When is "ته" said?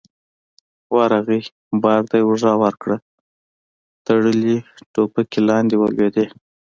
2.09-2.15